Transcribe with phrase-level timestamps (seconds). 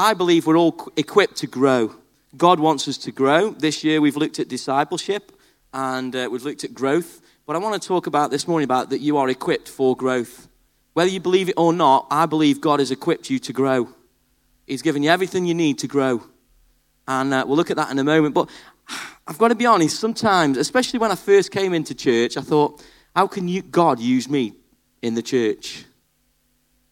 [0.00, 1.94] I believe we're all equipped to grow.
[2.34, 3.50] God wants us to grow.
[3.50, 5.30] This year we've looked at discipleship
[5.74, 7.20] and uh, we've looked at growth.
[7.44, 10.48] But I want to talk about this morning about that you are equipped for growth.
[10.94, 13.90] Whether you believe it or not, I believe God has equipped you to grow.
[14.66, 16.24] He's given you everything you need to grow.
[17.06, 18.34] And uh, we'll look at that in a moment.
[18.34, 18.48] But
[19.26, 22.82] I've got to be honest, sometimes, especially when I first came into church, I thought,
[23.14, 24.54] how can you, God use me
[25.02, 25.84] in the church?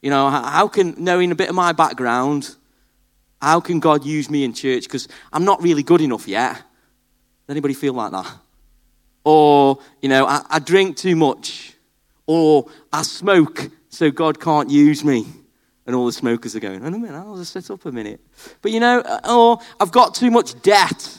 [0.02, 2.54] You know, how can, knowing a bit of my background,
[3.40, 4.84] how can God use me in church?
[4.84, 6.54] Because I'm not really good enough yet.
[6.54, 6.62] Does
[7.50, 8.30] anybody feel like that?
[9.24, 11.74] Or, you know, I, I drink too much.
[12.26, 15.26] Or I smoke, so God can't use me.
[15.86, 18.20] And all the smokers are going, oh, a minute, I'll just sit up a minute.
[18.60, 21.17] But, you know, or I've got too much debt.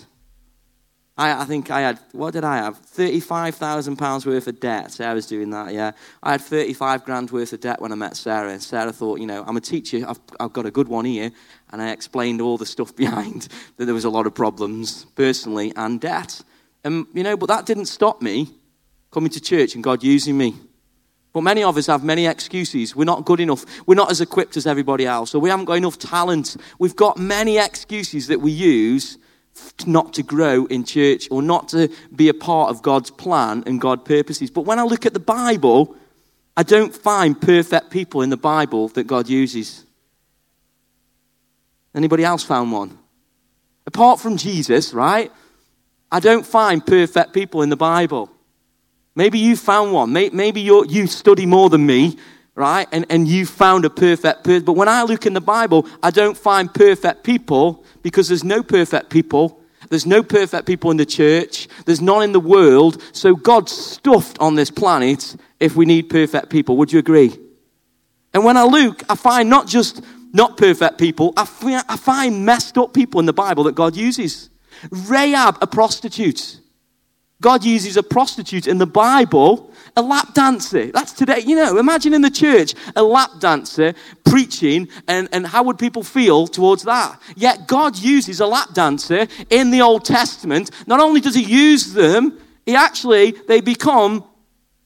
[1.20, 2.82] I, I think I had, what did I have?
[2.82, 4.90] £35,000 worth of debt.
[4.90, 5.91] Sarah was doing that, yeah.
[6.23, 8.50] I had 35 grand worth of debt when I met Sarah.
[8.52, 11.32] And Sarah thought, you know, I'm a teacher, I've, I've got a good one here.
[11.72, 15.74] And I explained all the stuff behind that there was a lot of problems, personally,
[15.76, 16.41] and debt.
[16.85, 18.55] And, you know, but that didn't stop me
[19.12, 20.55] coming to church and God using me.
[21.34, 22.96] But many of us have many excuses.
[22.96, 23.65] We're not good enough.
[23.86, 25.36] We're not as equipped as everybody else.
[25.36, 26.55] Or we haven't got enough talent.
[26.80, 29.18] We've got many excuses that we use
[29.85, 33.79] not to grow in church or not to be a part of God's plan and
[33.79, 34.52] God's purposes.
[34.52, 35.96] But when I look at the Bible,
[36.57, 39.85] I don't find perfect people in the Bible that God uses.
[41.96, 42.98] Anybody else found one?
[43.87, 45.32] Apart from Jesus, right?
[46.12, 48.30] I don't find perfect people in the Bible.
[49.15, 50.13] Maybe you found one.
[50.13, 52.18] Maybe you study more than me,
[52.60, 52.90] right?
[52.91, 54.65] And, and you found a perfect person.
[54.65, 58.62] But when I look in the Bible, I don't find perfect people because there's no
[58.62, 59.62] perfect people.
[59.90, 61.70] There's no perfect people in the church.
[61.85, 63.02] There's none in the world.
[63.13, 66.75] So God's stuffed on this planet if we need perfect people.
[66.78, 67.34] Would you agree?
[68.34, 70.03] And when I look, I find not just
[70.34, 74.50] not perfect people, I find messed up people in the Bible that God uses.
[74.91, 76.59] Rahab, a prostitute.
[77.41, 79.69] God uses a prostitute in the Bible,
[80.00, 80.88] a lap dancer.
[80.92, 81.42] That's today.
[81.46, 83.94] You know, imagine in the church a lap dancer
[84.26, 87.22] preaching, and, and how would people feel towards that?
[87.36, 90.72] Yet God uses a lap dancer in the Old Testament.
[90.88, 94.24] Not only does He use them, He actually, they become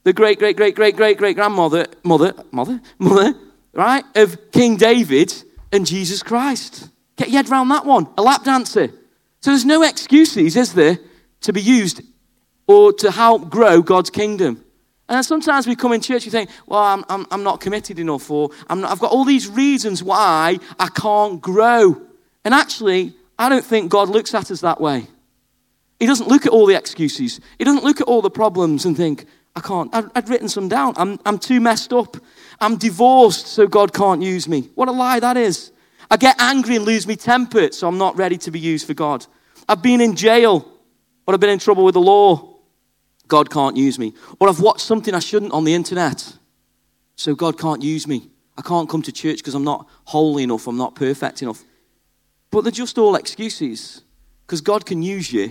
[0.03, 3.35] the great, great, great, great, great, great grandmother, mother, mother, mother,
[3.73, 5.31] right, of King David
[5.71, 6.89] and Jesus Christ.
[7.17, 8.07] Get your head around that one.
[8.17, 8.87] A lap dancer.
[9.41, 10.97] So there's no excuses, is there,
[11.41, 12.01] to be used
[12.65, 14.62] or to help grow God's kingdom.
[15.09, 18.29] And sometimes we come in church, you think, well, I'm, I'm, I'm not committed enough,
[18.31, 22.01] or i I've got all these reasons why I can't grow.
[22.45, 25.07] And actually, I don't think God looks at us that way.
[25.99, 28.95] He doesn't look at all the excuses, He doesn't look at all the problems and
[28.95, 29.25] think,
[29.55, 29.93] I can't.
[29.93, 30.93] I'd, I'd written some down.
[30.97, 32.17] I'm, I'm too messed up.
[32.59, 34.69] I'm divorced, so God can't use me.
[34.73, 35.71] What a lie that is.
[36.09, 38.93] I get angry and lose my temper, so I'm not ready to be used for
[38.93, 39.25] God.
[39.69, 40.67] I've been in jail,
[41.27, 42.52] or I've been in trouble with the law.
[43.33, 44.13] God can't use me.
[44.39, 46.37] Or I've watched something I shouldn't on the internet,
[47.15, 48.29] so God can't use me.
[48.55, 51.63] I can't come to church because I'm not holy enough, I'm not perfect enough.
[52.51, 54.03] But they're just all excuses
[54.45, 55.49] because God can use you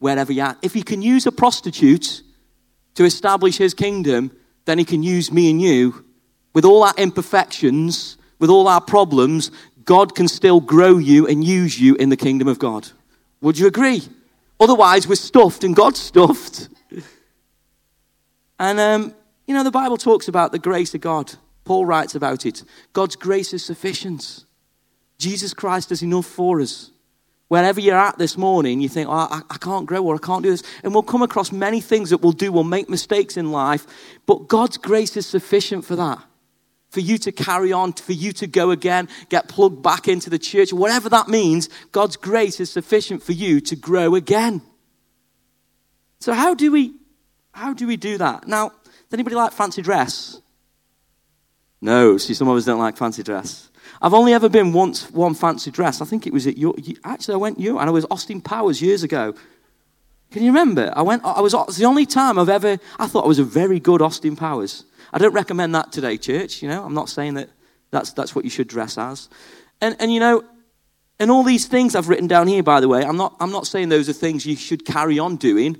[0.00, 0.56] wherever you're.
[0.62, 2.22] If He can use a prostitute
[2.96, 4.32] to establish His kingdom,
[4.64, 6.04] then He can use me and you
[6.54, 9.52] with all our imperfections, with all our problems.
[9.84, 12.88] God can still grow you and use you in the kingdom of God.
[13.42, 14.02] Would you agree?
[14.58, 16.68] Otherwise, we're stuffed and God's stuffed.
[18.62, 19.14] And, um,
[19.48, 21.32] you know, the Bible talks about the grace of God.
[21.64, 22.62] Paul writes about it.
[22.92, 24.44] God's grace is sufficient.
[25.18, 26.92] Jesus Christ is enough for us.
[27.48, 30.44] Wherever you're at this morning, you think, oh, I, I can't grow or I can't
[30.44, 30.62] do this.
[30.84, 32.52] And we'll come across many things that we'll do.
[32.52, 33.84] We'll make mistakes in life.
[34.26, 36.22] But God's grace is sufficient for that
[36.90, 40.38] for you to carry on, for you to go again, get plugged back into the
[40.38, 44.60] church, whatever that means, God's grace is sufficient for you to grow again.
[46.20, 46.92] So how do we
[47.52, 48.46] how do we do that?
[48.46, 50.40] Now, does anybody like fancy dress?
[51.80, 53.70] No, see, some of us don't like fancy dress.
[54.00, 56.00] I've only ever been once one fancy dress.
[56.00, 56.74] I think it was at your.
[57.04, 59.34] Actually, I went you and I was Austin Powers years ago.
[60.30, 60.92] Can you remember?
[60.96, 61.24] I went.
[61.24, 61.52] I was.
[61.52, 62.78] The only time I've ever.
[62.98, 64.84] I thought I was a very good Austin Powers.
[65.12, 66.62] I don't recommend that today, church.
[66.62, 67.50] You know, I'm not saying that
[67.90, 69.28] that's, that's what you should dress as.
[69.80, 70.42] And, and you know,
[71.20, 73.66] and all these things I've written down here, by the way, I'm not, I'm not
[73.66, 75.76] saying those are things you should carry on doing.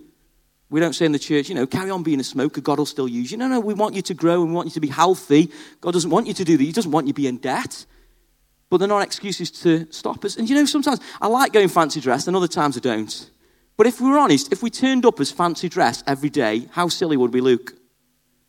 [0.73, 2.87] We don't say in the church, you know, carry on being a smoker, God will
[2.87, 3.37] still use you.
[3.37, 5.53] No, no, we want you to grow and we want you to be healthy.
[5.83, 6.63] God doesn't want you to do that.
[6.63, 7.85] He doesn't want you to be in debt.
[8.71, 10.39] But they're not excuses to stop us.
[10.39, 13.31] And you know, sometimes I like going fancy dressed and other times I don't.
[13.77, 16.89] But if we were honest, if we turned up as fancy dressed every day, how
[16.89, 17.75] silly would we look?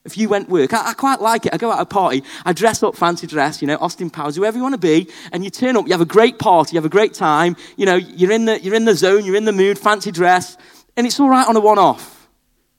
[0.06, 1.54] If you went work, I, I, quite like it.
[1.54, 4.56] I go out a party, I dress up fancy dress, you know, Austin Powers, whoever
[4.56, 6.86] you want to be, and you turn up, you have a great party, you have
[6.86, 9.52] a great time, you know, you're in the, you're in the zone, you're in the
[9.52, 10.58] mood, fancy dress,
[10.96, 12.28] and it's all right on a one off.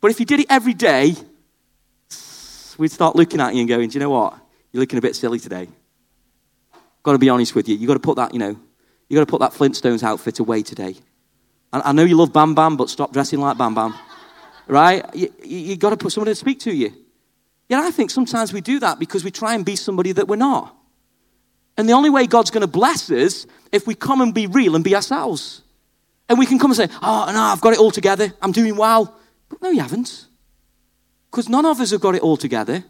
[0.00, 1.14] But if you did it every day,
[2.78, 4.38] we'd start looking at you and going, do you know what?
[4.72, 5.68] You're looking a bit silly today.
[7.02, 7.76] Got to be honest with you.
[7.76, 8.56] You've got to put that, you know,
[9.08, 10.96] you've got to put that Flintstones outfit away today.
[11.72, 13.94] I, I know you love Bam Bam, but stop dressing like Bam Bam.
[14.66, 15.04] right?
[15.14, 16.92] You, you, got to put somebody to speak to you.
[17.68, 20.36] Yet I think sometimes we do that because we try and be somebody that we're
[20.36, 20.76] not.
[21.76, 24.76] And the only way God's going to bless us if we come and be real
[24.76, 25.62] and be ourselves.
[26.28, 28.32] And we can come and say, Oh, no, I've got it all together.
[28.40, 29.14] I'm doing well.
[29.48, 30.26] But no, you haven't.
[31.30, 32.84] Because none of us have got it all together.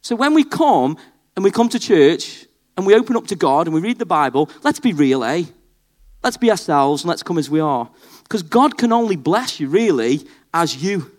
[0.00, 0.96] So when we come
[1.34, 2.46] and we come to church
[2.76, 5.44] and we open up to God and we read the Bible, let's be real, eh?
[6.22, 7.90] Let's be ourselves and let's come as we are.
[8.22, 11.10] Because God can only bless you, really, as you.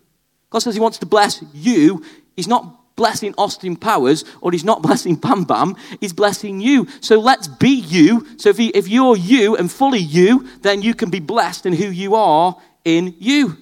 [0.49, 2.03] God says He wants to bless you.
[2.35, 5.75] He's not blessing Austin Powers or He's not blessing Bam Bam.
[5.99, 6.87] He's blessing you.
[7.01, 8.25] So let's be you.
[8.37, 11.73] So if, he, if you're you and fully you, then you can be blessed in
[11.73, 13.57] who you are in you.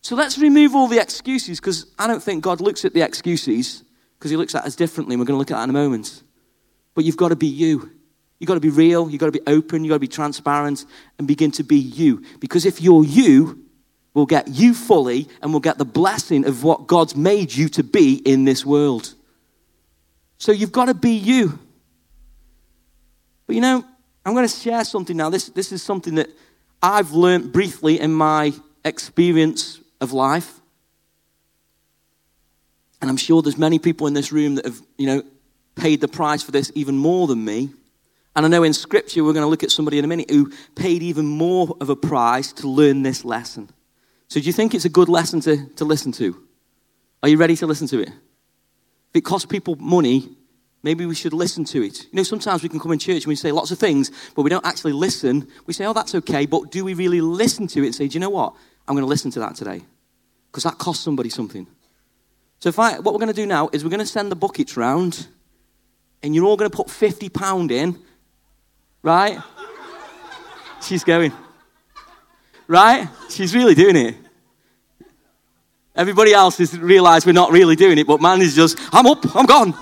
[0.00, 3.84] So let's remove all the excuses because I don't think God looks at the excuses
[4.18, 5.16] because He looks at us differently.
[5.16, 6.22] We're going to look at that in a moment.
[6.94, 7.90] But you've got to be you.
[8.38, 9.08] You've got to be real.
[9.08, 9.84] You've got to be open.
[9.84, 10.84] You've got to be transparent
[11.18, 12.24] and begin to be you.
[12.40, 13.61] Because if you're you,
[14.14, 17.82] we'll get you fully and we'll get the blessing of what God's made you to
[17.82, 19.14] be in this world.
[20.38, 21.58] So you've got to be you.
[23.46, 23.84] But you know,
[24.24, 25.30] I'm going to share something now.
[25.30, 26.30] This, this is something that
[26.82, 28.52] I've learned briefly in my
[28.84, 30.60] experience of life.
[33.00, 35.22] And I'm sure there's many people in this room that have, you know,
[35.74, 37.70] paid the price for this even more than me.
[38.34, 40.52] And I know in Scripture, we're going to look at somebody in a minute who
[40.74, 43.68] paid even more of a price to learn this lesson.
[44.32, 46.34] So, do you think it's a good lesson to, to listen to?
[47.22, 48.08] Are you ready to listen to it?
[48.08, 50.26] If it costs people money,
[50.82, 52.04] maybe we should listen to it.
[52.04, 54.40] You know, sometimes we can come in church and we say lots of things, but
[54.40, 55.46] we don't actually listen.
[55.66, 58.14] We say, oh, that's okay, but do we really listen to it and say, do
[58.14, 58.54] you know what?
[58.88, 59.82] I'm going to listen to that today?
[60.50, 61.66] Because that costs somebody something.
[62.58, 64.36] So, if I, what we're going to do now is we're going to send the
[64.36, 65.26] buckets round,
[66.22, 67.98] and you're all going to put £50 in
[69.02, 69.38] Right?
[70.80, 71.32] She's going.
[72.66, 73.10] Right?
[73.28, 74.21] She's really doing it.
[75.94, 79.36] Everybody else has realized we're not really doing it, but man is just, I'm up,
[79.36, 79.74] I'm gone.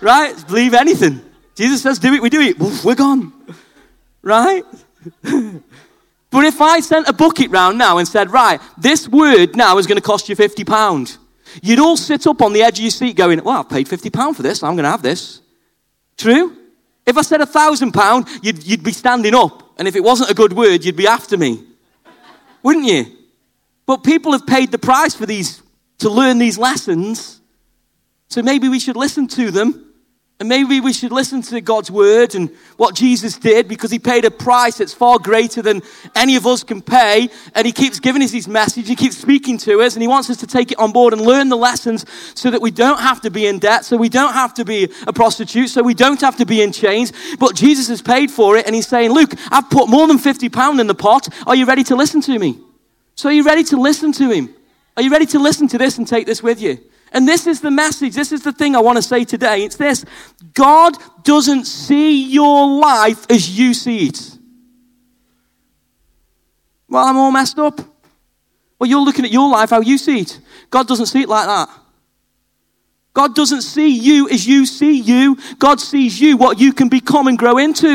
[0.00, 0.34] Right?
[0.48, 1.22] Believe anything.
[1.54, 2.58] Jesus says, do it, we do it.
[2.84, 3.32] we're gone.
[4.22, 4.64] Right?
[5.22, 9.86] but if I sent a bucket round now and said, right, this word now is
[9.86, 11.18] going to cost you £50,
[11.62, 14.34] you'd all sit up on the edge of your seat going, well, I've paid £50
[14.34, 15.40] for this, I'm going to have this.
[16.16, 16.56] True?
[17.06, 19.62] If I said a thousand pound, you'd, you'd be standing up.
[19.78, 21.62] And if it wasn't a good word, you'd be after me.
[22.64, 23.06] Wouldn't you?
[23.86, 25.62] But people have paid the price for these,
[25.98, 27.40] to learn these lessons.
[28.28, 29.86] So maybe we should listen to them
[30.38, 34.26] and maybe we should listen to God's word and what Jesus did because he paid
[34.26, 35.80] a price that's far greater than
[36.14, 37.30] any of us can pay.
[37.54, 38.86] And he keeps giving us his message.
[38.86, 41.22] He keeps speaking to us and he wants us to take it on board and
[41.22, 42.04] learn the lessons
[42.34, 44.92] so that we don't have to be in debt, so we don't have to be
[45.06, 47.14] a prostitute, so we don't have to be in chains.
[47.38, 50.50] But Jesus has paid for it and he's saying, Look, I've put more than 50
[50.50, 51.28] pounds in the pot.
[51.46, 52.58] Are you ready to listen to me?
[53.16, 54.54] So are you ready to listen to him?
[54.96, 56.78] Are you ready to listen to this and take this with you?
[57.12, 59.64] And this is the message, this is the thing I want to say today.
[59.64, 60.04] It's this
[60.52, 64.38] God doesn't see your life as you see it.
[66.88, 67.80] Well, I'm all messed up.
[68.78, 70.38] Well, you're looking at your life how you see it.
[70.70, 71.68] God doesn't see it like that.
[73.14, 75.38] God doesn't see you as you see you.
[75.58, 77.88] God sees you, what you can become and grow into.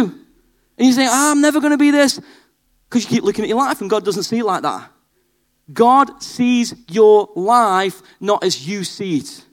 [0.78, 2.20] And you say, oh, I'm never going to be this.
[2.90, 4.90] Because you keep looking at your life and God doesn't see it like that.
[5.72, 9.46] God sees your life not as you see it.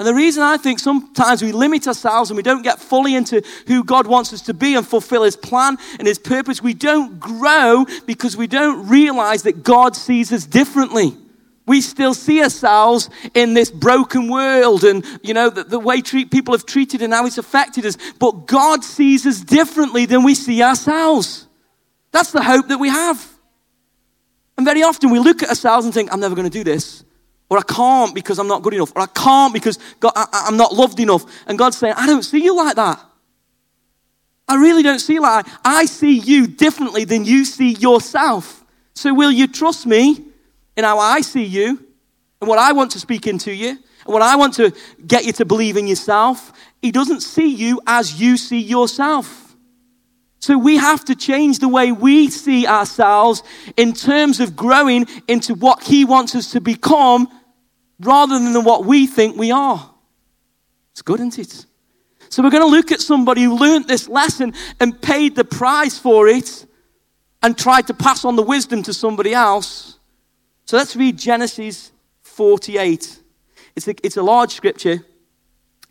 [0.00, 3.42] And the reason I think sometimes we limit ourselves and we don't get fully into
[3.66, 7.20] who God wants us to be and fulfill His plan and His purpose, we don't
[7.20, 11.14] grow because we don't realize that God sees us differently.
[11.66, 16.30] We still see ourselves in this broken world and, you know, the, the way treat,
[16.30, 17.98] people have treated and how it's affected us.
[18.18, 21.46] But God sees us differently than we see ourselves.
[22.10, 23.24] That's the hope that we have.
[24.60, 27.02] And very often we look at ourselves and think, I'm never going to do this.
[27.48, 28.92] Or I can't because I'm not good enough.
[28.94, 31.24] Or I can't because God, I, am not loved enough.
[31.46, 33.02] And God's saying, I don't see you like that.
[34.46, 35.60] I really don't see you like that.
[35.64, 38.62] I see you differently than you see yourself.
[38.94, 40.26] So will you trust me
[40.76, 41.82] in how I see you
[42.42, 44.74] and what I want to speak into you and what I want to
[45.06, 46.52] get you to believe in yourself?
[46.82, 49.49] He doesn't see you as you see yourself.
[50.40, 53.42] So we have to change the way we see ourselves
[53.76, 57.28] in terms of growing into what He wants us to become
[58.00, 59.94] rather than what we think we are.
[60.92, 61.66] It's good, isn't it?
[62.30, 65.98] So we're going to look at somebody who learned this lesson and paid the price
[65.98, 66.66] for it
[67.42, 69.98] and tried to pass on the wisdom to somebody else.
[70.64, 71.92] So let's read Genesis
[72.22, 73.18] 48.
[73.76, 75.04] It's a, it's a large scripture,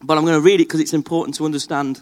[0.01, 2.01] but I'm going to read it because it's important to understand.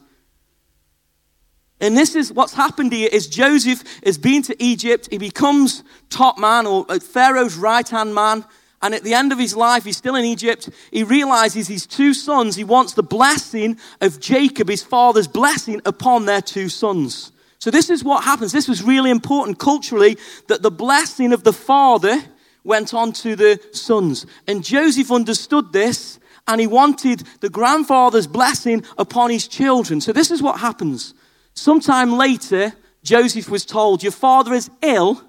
[1.79, 5.09] And this is what's happened here is Joseph has been to Egypt.
[5.11, 8.45] He becomes top man or uh, Pharaoh's right hand man.
[8.81, 10.69] And at the end of his life, he's still in Egypt.
[10.91, 16.25] He realizes his two sons, he wants the blessing of Jacob, his father's blessing upon
[16.25, 17.31] their two sons.
[17.59, 18.51] So this is what happens.
[18.51, 20.17] This was really important culturally
[20.47, 22.21] that the blessing of the father
[22.63, 24.25] went on to the sons.
[24.47, 30.01] And Joseph understood this and he wanted the grandfather's blessing upon his children.
[30.01, 31.13] So this is what happens.
[31.57, 32.71] Sometime later,
[33.01, 35.23] Joseph was told, Your father is ill.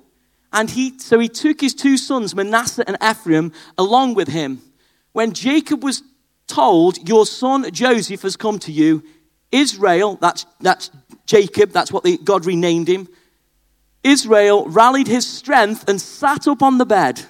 [0.53, 4.61] And he, so he took his two sons, Manasseh and Ephraim, along with him.
[5.13, 6.03] When Jacob was
[6.47, 9.03] told, Your son Joseph has come to you,
[9.51, 10.91] Israel, that's, that's
[11.25, 13.09] Jacob, that's what the, God renamed him,
[14.05, 17.23] Israel rallied his strength and sat up on the bed.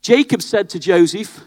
[0.00, 1.42] Jacob said to Joseph,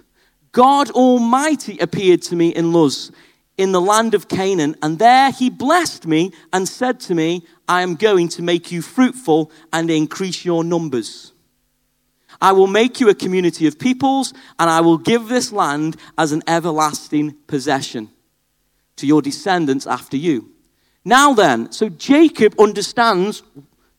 [0.52, 3.12] God Almighty appeared to me in Luz
[3.58, 7.82] in the land of Canaan, and there he blessed me and said to me, I
[7.82, 11.34] am going to make you fruitful and increase your numbers.
[12.40, 16.32] I will make you a community of peoples, and I will give this land as
[16.32, 18.10] an everlasting possession
[18.98, 20.52] to your descendants after you.
[21.04, 23.42] Now then, so Jacob understands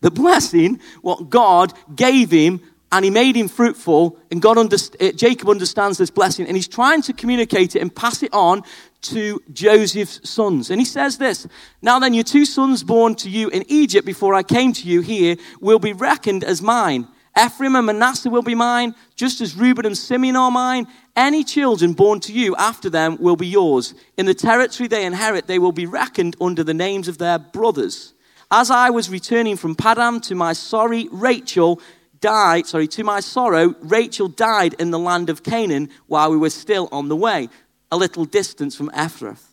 [0.00, 2.60] the blessing, what God gave him
[2.92, 7.02] and he made him fruitful and god underst- jacob understands this blessing and he's trying
[7.02, 8.62] to communicate it and pass it on
[9.00, 10.70] to joseph's sons.
[10.70, 11.46] And he says this
[11.82, 15.00] now then your two sons born to you in egypt before i came to you
[15.00, 17.08] here will be reckoned as mine.
[17.38, 20.86] Ephraim and manasseh will be mine just as reuben and simeon are mine.
[21.14, 23.94] Any children born to you after them will be yours.
[24.16, 28.14] In the territory they inherit they will be reckoned under the names of their brothers.
[28.50, 31.80] As I was returning from Paddan to my sorry Rachel,
[32.20, 36.50] died, sorry, to my sorrow, Rachel died in the land of Canaan while we were
[36.50, 37.48] still on the way,
[37.90, 39.44] a little distance from Ephrath.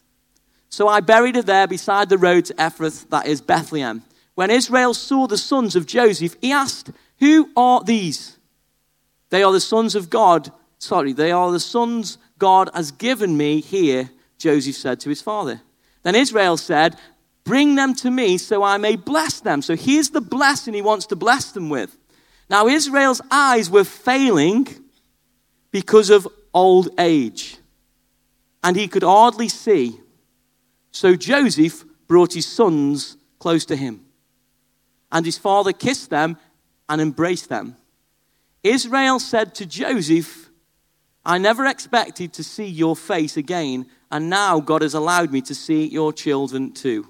[0.70, 4.04] So I buried her there beside the road to Ephrath, that is Bethlehem.
[4.36, 8.38] When Israel saw the sons of Joseph, he asked, Who are these?
[9.30, 10.52] They are the sons of God.
[10.78, 15.62] Sorry, they are the sons God has given me here, Joseph said to his father.
[16.04, 16.98] Then Israel said,
[17.46, 19.62] Bring them to me so I may bless them.
[19.62, 21.96] So here's the blessing he wants to bless them with.
[22.50, 24.68] Now, Israel's eyes were failing
[25.72, 27.58] because of old age,
[28.66, 30.00] and he could hardly see.
[30.92, 34.04] So Joseph brought his sons close to him,
[35.12, 36.38] and his father kissed them
[36.90, 37.78] and embraced them.
[38.64, 40.50] Israel said to Joseph,
[41.24, 45.54] I never expected to see your face again, and now God has allowed me to
[45.54, 47.08] see your children too.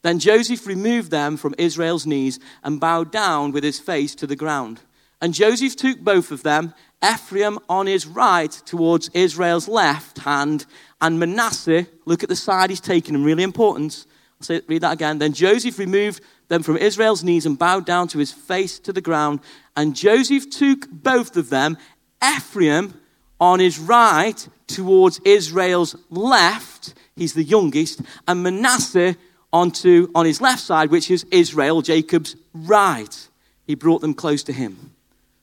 [0.00, 4.36] Then Joseph removed them from Israel's knees and bowed down with his face to the
[4.36, 4.80] ground.
[5.20, 6.72] And Joseph took both of them,
[7.04, 10.66] Ephraim on his right towards Israel's left hand,
[11.00, 14.06] and Manasseh, look at the side he's taken him, really important.
[14.40, 15.18] I'll say, read that again.
[15.18, 19.00] Then Joseph removed them from Israel's knees and bowed down to his face to the
[19.00, 19.40] ground.
[19.76, 21.76] And Joseph took both of them,
[22.22, 22.94] Ephraim
[23.40, 29.16] on his right towards Israel's left, he's the youngest, and Manasseh
[29.52, 33.28] onto on his left side, which is Israel, Jacob's right.
[33.66, 34.94] He brought them close to him.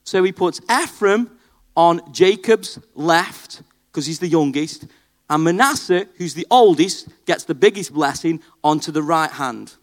[0.04, 1.30] So he puts Ephraim
[1.76, 4.86] on Jacob's left, because he's the youngest,
[5.28, 9.74] and Manasseh, who's the oldest, gets the biggest blessing onto the right hand.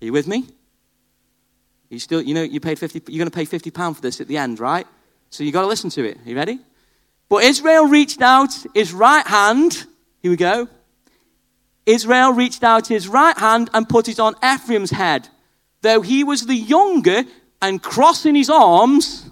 [0.00, 0.46] Are you with me?
[1.90, 4.20] You still, you know, you paid 50, you're going to pay 50 pounds for this
[4.20, 4.86] at the end, right?
[5.30, 6.18] So you got to listen to it.
[6.18, 6.58] Are you ready?
[7.28, 9.86] But Israel reached out his right hand.
[10.22, 10.68] Here we go.
[11.84, 15.28] Israel reached out his right hand and put it on Ephraim's head.
[15.82, 17.24] Though he was the younger
[17.62, 19.27] and crossing his arms,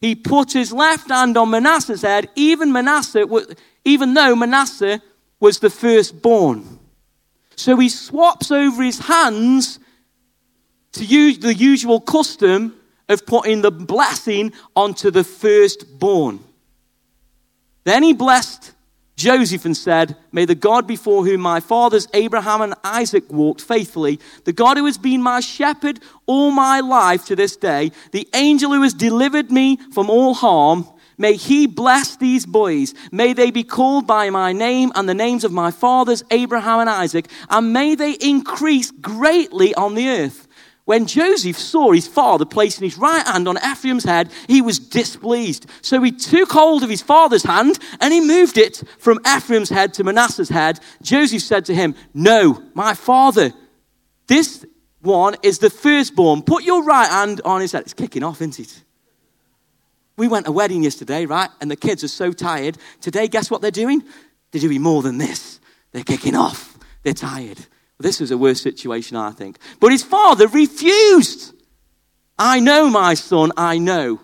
[0.00, 3.26] he put his left hand on Manasseh's head, even Manasseh,
[3.84, 5.00] even though Manasseh
[5.40, 6.78] was the firstborn.
[7.56, 9.78] So he swaps over his hands
[10.92, 12.74] to use the usual custom
[13.08, 16.40] of putting the blessing onto the firstborn.
[17.84, 18.72] Then he blessed
[19.16, 24.20] Joseph and said, May the God before whom my fathers Abraham and Isaac walked faithfully,
[24.44, 28.72] the God who has been my shepherd all my life to this day, the angel
[28.72, 32.92] who has delivered me from all harm, may he bless these boys.
[33.10, 36.90] May they be called by my name and the names of my fathers Abraham and
[36.90, 40.45] Isaac, and may they increase greatly on the earth.
[40.86, 45.66] When Joseph saw his father placing his right hand on Ephraim's head, he was displeased.
[45.82, 49.94] So he took hold of his father's hand and he moved it from Ephraim's head
[49.94, 50.78] to Manasseh's head.
[51.02, 53.52] Joseph said to him, No, my father,
[54.28, 54.64] this
[55.00, 56.42] one is the firstborn.
[56.42, 57.82] Put your right hand on his head.
[57.82, 58.84] It's kicking off, isn't it?
[60.16, 61.50] We went to a wedding yesterday, right?
[61.60, 62.78] And the kids are so tired.
[63.00, 64.04] Today, guess what they're doing?
[64.52, 65.58] They're doing more than this.
[65.90, 66.78] They're kicking off.
[67.02, 67.58] They're tired.
[67.98, 69.58] This was a worse situation, I think.
[69.80, 71.54] But his father refused.
[72.38, 74.20] I know, my son, I know.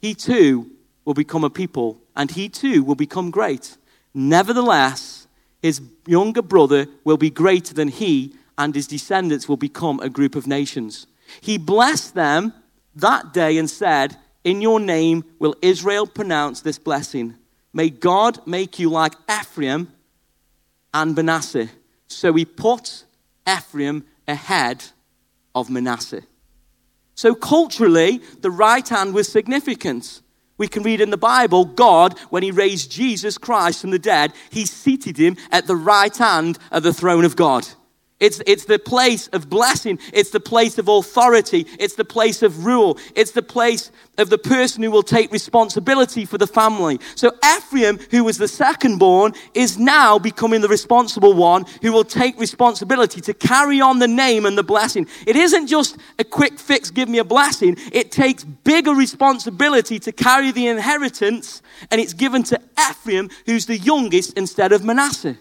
[0.00, 0.70] He too
[1.04, 3.76] will become a people, and he too will become great.
[4.14, 5.26] Nevertheless,
[5.60, 10.34] his younger brother will be greater than he, and his descendants will become a group
[10.34, 11.06] of nations.
[11.40, 12.54] He blessed them
[12.94, 17.36] that day and said, In your name will Israel pronounce this blessing.
[17.72, 19.92] May God make you like Ephraim
[20.92, 21.70] and Manasseh
[22.12, 23.04] so he put
[23.48, 24.84] Ephraim ahead
[25.54, 26.22] of Manasseh.
[27.14, 30.22] So culturally, the right hand was significant.
[30.58, 34.32] We can read in the Bible, God, when he raised Jesus Christ from the dead,
[34.50, 37.66] he seated him at the right hand of the throne of God.
[38.22, 39.98] It's, it's the place of blessing.
[40.12, 41.66] It's the place of authority.
[41.80, 42.96] It's the place of rule.
[43.16, 47.00] It's the place of the person who will take responsibility for the family.
[47.16, 52.04] So Ephraim, who was the second born, is now becoming the responsible one who will
[52.04, 55.08] take responsibility to carry on the name and the blessing.
[55.26, 57.76] It isn't just a quick fix, give me a blessing.
[57.90, 61.60] It takes bigger responsibility to carry the inheritance,
[61.90, 65.38] and it's given to Ephraim, who's the youngest, instead of Manasseh.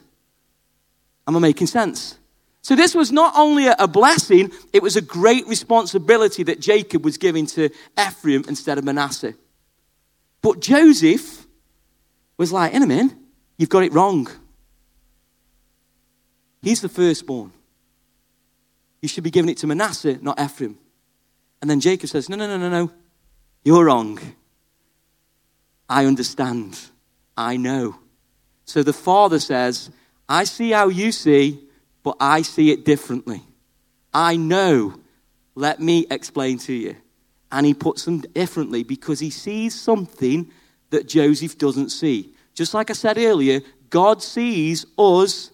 [1.27, 2.17] Am I making sense?
[2.63, 7.17] So, this was not only a blessing, it was a great responsibility that Jacob was
[7.17, 9.33] giving to Ephraim instead of Manasseh.
[10.41, 11.47] But Joseph
[12.37, 13.15] was like, in a minute,
[13.57, 14.27] you've got it wrong.
[16.61, 17.51] He's the firstborn.
[19.01, 20.77] You should be giving it to Manasseh, not Ephraim.
[21.61, 22.91] And then Jacob says, No, no, no, no, no.
[23.63, 24.19] You're wrong.
[25.89, 26.79] I understand.
[27.35, 27.97] I know.
[28.65, 29.89] So the father says,
[30.29, 31.67] I see how you see
[32.03, 33.43] but I see it differently.
[34.13, 34.99] I know.
[35.55, 36.95] Let me explain to you.
[37.51, 40.49] And he puts them differently because he sees something
[40.89, 42.33] that Joseph doesn't see.
[42.53, 45.51] Just like I said earlier, God sees us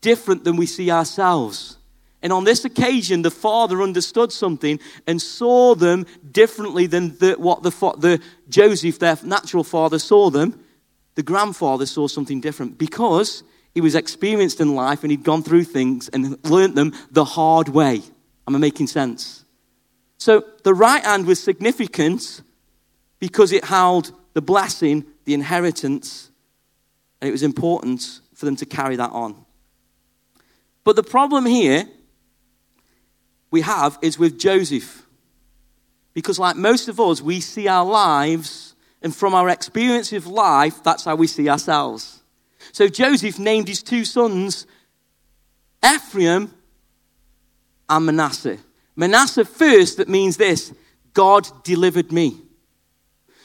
[0.00, 1.78] different than we see ourselves.
[2.22, 7.62] And on this occasion, the father understood something and saw them differently than the, what
[7.62, 10.64] the, the Joseph, their natural father, saw them.
[11.14, 13.44] The grandfather saw something different because
[13.78, 17.68] he was experienced in life and he'd gone through things and learnt them the hard
[17.68, 18.02] way.
[18.48, 19.44] Am I making sense?
[20.16, 22.42] So the right hand was significant
[23.20, 26.28] because it held the blessing, the inheritance,
[27.20, 29.46] and it was important for them to carry that on.
[30.82, 31.88] But the problem here
[33.52, 35.06] we have is with Joseph.
[36.14, 40.82] Because, like most of us, we see our lives, and from our experience of life,
[40.82, 42.17] that's how we see ourselves.
[42.78, 44.64] So Joseph named his two sons
[45.84, 46.54] Ephraim
[47.88, 48.58] and Manasseh.
[48.94, 50.72] Manasseh first, that means this
[51.12, 52.40] God delivered me.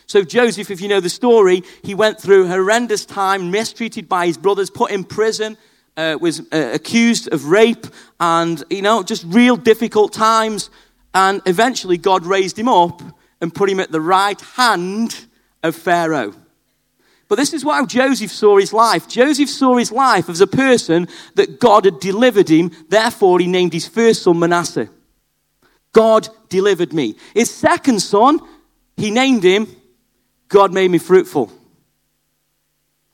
[0.06, 4.38] So, Joseph, if you know the story, he went through horrendous time, mistreated by his
[4.38, 5.58] brothers, put in prison,
[5.98, 7.88] uh, was uh, accused of rape,
[8.20, 10.70] and, you know, just real difficult times.
[11.16, 13.02] And eventually, God raised him up
[13.42, 15.26] and put him at the right hand
[15.64, 16.36] of Pharaoh.
[17.34, 19.08] But this is how Joseph saw his life.
[19.08, 23.74] Joseph saw his life as a person that God had delivered him, therefore, he named
[23.74, 24.88] his first son Manasseh.
[25.94, 27.16] God delivered me.
[27.34, 28.40] His second son,
[28.96, 29.66] he named him
[30.48, 31.52] God made me fruitful.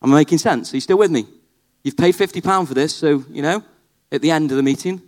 [0.02, 0.74] Am I making sense?
[0.74, 1.26] Are you still with me?
[1.86, 3.64] You've paid £50 for this, so, you know,
[4.12, 5.02] at the end of the meeting.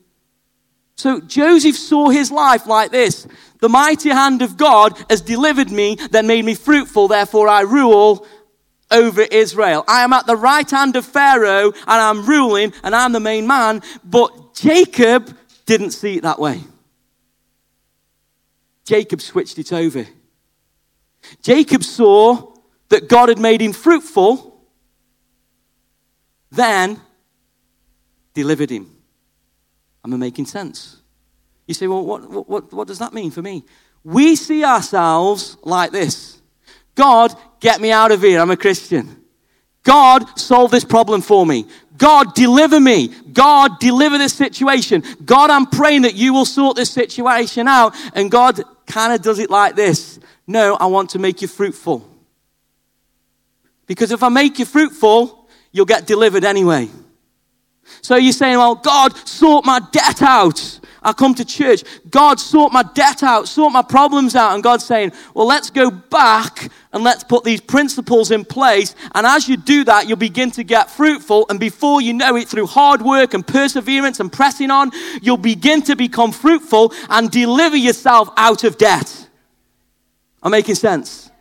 [0.95, 3.27] So Joseph saw his life like this
[3.59, 8.25] The mighty hand of God has delivered me, then made me fruitful, therefore I rule
[8.91, 9.83] over Israel.
[9.87, 13.47] I am at the right hand of Pharaoh and I'm ruling and I'm the main
[13.47, 13.81] man.
[14.03, 16.61] But Jacob didn't see it that way.
[18.85, 20.05] Jacob switched it over.
[21.41, 22.53] Jacob saw
[22.89, 24.65] that God had made him fruitful,
[26.51, 26.99] then
[28.33, 28.95] delivered him.
[30.03, 30.97] Am I making sense?
[31.67, 33.63] You say, well, what, what, what does that mean for me?
[34.03, 36.41] We see ourselves like this
[36.95, 38.41] God, get me out of here.
[38.41, 39.23] I'm a Christian.
[39.83, 41.65] God, solve this problem for me.
[41.97, 43.07] God, deliver me.
[43.31, 45.03] God, deliver this situation.
[45.23, 47.95] God, I'm praying that you will sort this situation out.
[48.13, 52.07] And God kind of does it like this No, I want to make you fruitful.
[53.87, 56.89] Because if I make you fruitful, you'll get delivered anyway.
[58.01, 60.79] So you're saying, well, God, sort my debt out.
[61.03, 61.83] I come to church.
[62.09, 64.53] God, sort my debt out, sort my problems out.
[64.53, 68.93] And God's saying, well, let's go back and let's put these principles in place.
[69.15, 71.47] And as you do that, you'll begin to get fruitful.
[71.49, 74.91] And before you know it, through hard work and perseverance and pressing on,
[75.23, 79.27] you'll begin to become fruitful and deliver yourself out of debt.
[80.43, 81.31] I'm making sense.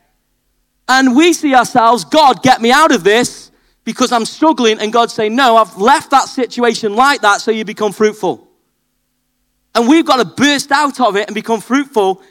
[0.89, 3.51] And we see ourselves, God, get me out of this
[3.85, 4.81] because I'm struggling.
[4.81, 8.50] And God saying, No, I've left that situation like that so you become fruitful.
[9.75, 12.23] And we've got to burst out of it and become fruitful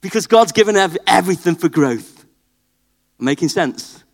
[0.00, 2.24] because God's given everything for growth.
[3.18, 4.04] Making sense?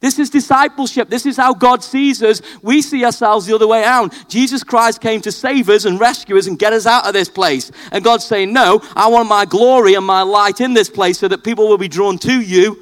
[0.00, 1.08] This is discipleship.
[1.08, 2.40] This is how God sees us.
[2.62, 4.12] We see ourselves the other way around.
[4.28, 7.28] Jesus Christ came to save us and rescue us and get us out of this
[7.28, 7.72] place.
[7.90, 11.26] And God's saying, No, I want my glory and my light in this place so
[11.26, 12.80] that people will be drawn to you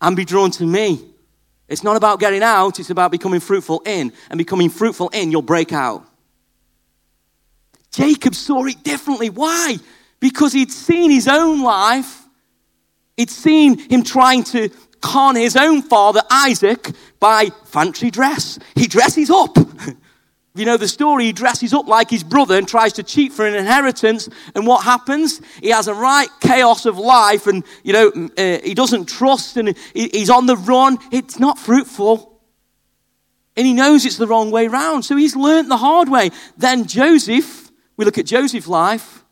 [0.00, 1.04] and be drawn to me.
[1.68, 4.12] It's not about getting out, it's about becoming fruitful in.
[4.28, 6.04] And becoming fruitful in, you'll break out.
[7.94, 9.30] Jacob saw it differently.
[9.30, 9.76] Why?
[10.20, 12.22] Because he'd seen his own life,
[13.16, 18.58] he'd seen him trying to con his own father, Isaac, by fancy dress.
[18.74, 19.56] He dresses up.
[20.56, 23.44] You know the story, he dresses up like his brother and tries to cheat for
[23.44, 24.28] an inheritance.
[24.54, 25.40] And what happens?
[25.60, 29.76] He has a right chaos of life and, you know, uh, he doesn't trust and
[29.94, 30.98] he's on the run.
[31.10, 32.40] It's not fruitful.
[33.56, 35.04] And he knows it's the wrong way round.
[35.04, 36.30] So he's learnt the hard way.
[36.56, 37.63] Then Joseph,
[37.96, 39.24] we look at Joseph's life.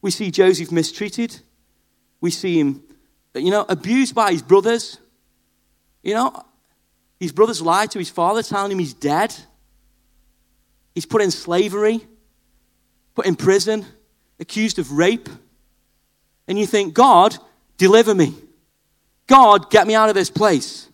[0.00, 1.40] We see Joseph mistreated.
[2.20, 2.82] We see him
[3.34, 4.98] you know, abused by his brothers.
[6.02, 6.44] You know,
[7.18, 9.34] his brothers lied to his father, telling him he's dead.
[10.94, 12.00] He's put in slavery,
[13.14, 13.86] put in prison,
[14.38, 15.28] accused of rape.
[16.46, 17.36] And you think, God,
[17.78, 18.34] deliver me.
[19.26, 20.88] God, get me out of this place.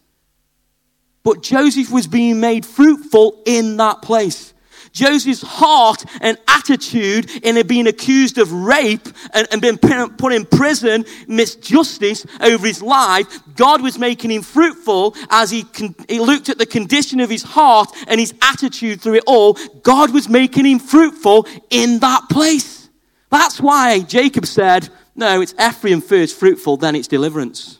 [1.24, 4.54] But Joseph was being made fruitful in that place.
[4.92, 11.04] Joseph's heart and attitude in being accused of rape and, and being put in prison,
[11.26, 16.58] misjustice over his life, God was making him fruitful as he, con- he looked at
[16.58, 19.54] the condition of his heart and his attitude through it all.
[19.82, 22.88] God was making him fruitful in that place.
[23.30, 27.78] That's why Jacob said, No, it's Ephraim first fruitful, then it's deliverance.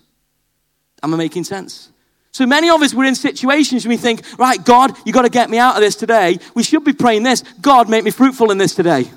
[1.03, 1.91] Am I making sense?
[2.39, 5.51] So many of us, we're in situations we think, right, God, you got to get
[5.51, 6.39] me out of this today.
[6.55, 9.11] We should be praying this God, make me fruitful in this today.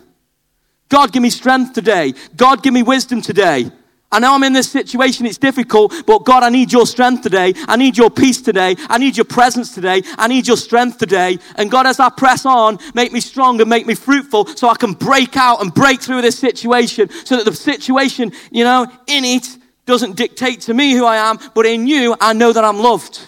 [0.90, 2.16] God, give me strength today.
[2.36, 3.72] God, give me wisdom today.
[4.12, 7.54] I know I'm in this situation, it's difficult, but God, I need your strength today.
[7.68, 8.76] I need your peace today.
[8.90, 10.02] I need your presence today.
[10.18, 11.38] I need your strength today.
[11.58, 14.76] And God, as I press on, make me strong and make me fruitful so I
[14.76, 19.26] can break out and break through this situation so that the situation, you know, in
[19.26, 22.78] it doesn't dictate to me who I am, but in you, I know that I'm
[22.78, 23.20] loved.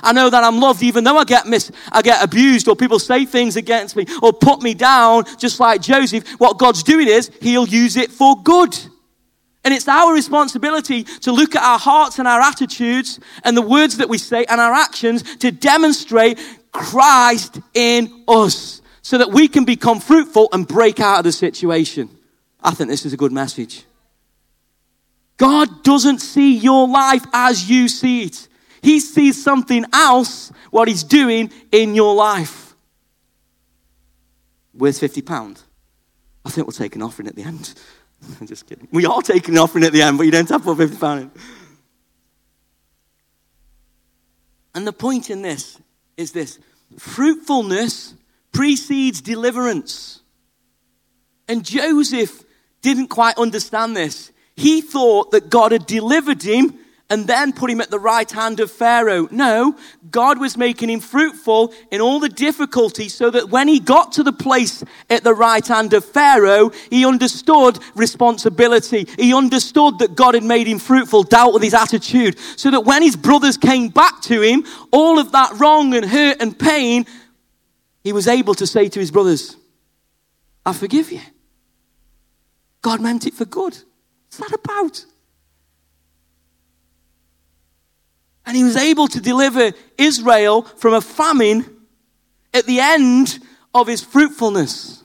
[0.00, 2.98] I know that I'm loved even though I get mis- I get abused or people
[2.98, 6.28] say things against me or put me down, just like Joseph.
[6.38, 8.76] What God's doing is he'll use it for good.
[9.64, 13.96] And it's our responsibility to look at our hearts and our attitudes and the words
[13.96, 16.38] that we say and our actions to demonstrate
[16.70, 22.10] Christ in us so that we can become fruitful and break out of the situation.
[22.62, 23.84] I think this is a good message.
[25.36, 28.48] God doesn't see your life as you see it.
[28.82, 32.74] He sees something else, what He's doing in your life.
[34.72, 35.62] Where's £50?
[36.44, 37.74] I think we'll take an offering at the end.
[38.40, 38.88] I'm just kidding.
[38.92, 41.22] We are taking an offering at the end, but you don't have to put £50
[41.22, 41.30] in.
[44.74, 45.78] And the point in this
[46.16, 46.58] is this
[46.98, 48.14] fruitfulness
[48.52, 50.20] precedes deliverance.
[51.48, 52.44] And Joseph
[52.82, 54.32] didn't quite understand this.
[54.56, 58.58] He thought that God had delivered him and then put him at the right hand
[58.58, 59.28] of Pharaoh.
[59.30, 59.76] No,
[60.10, 64.22] God was making him fruitful in all the difficulties so that when he got to
[64.22, 69.06] the place at the right hand of Pharaoh, he understood responsibility.
[69.18, 73.02] He understood that God had made him fruitful, dealt with his attitude, so that when
[73.02, 77.06] his brothers came back to him, all of that wrong and hurt and pain,
[78.02, 79.56] he was able to say to his brothers,
[80.64, 81.20] I forgive you.
[82.82, 83.78] God meant it for good.
[84.26, 85.04] What's that about?
[88.44, 91.64] And he was able to deliver Israel from a famine
[92.54, 93.38] at the end
[93.74, 95.02] of his fruitfulness.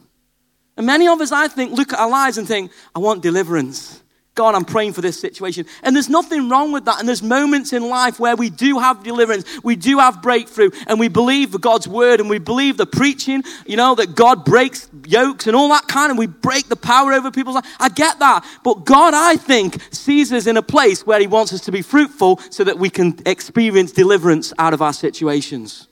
[0.78, 4.01] And many of us, I think, look at our lives and think, I want deliverance.
[4.34, 5.66] God, I'm praying for this situation.
[5.84, 7.00] And there's nothing wrong with that.
[7.00, 11.00] And there's moments in life where we do have deliverance, we do have breakthrough, and
[11.00, 15.48] we believe God's word and we believe the preaching, you know, that God breaks yokes
[15.48, 17.68] and all that kind, and we break the power over people's lives.
[17.78, 18.46] I get that.
[18.64, 21.82] But God, I think, sees us in a place where He wants us to be
[21.82, 25.90] fruitful so that we can experience deliverance out of our situations.